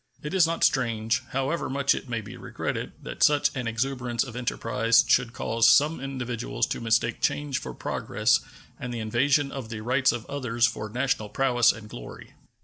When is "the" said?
8.91-8.99, 9.69-9.81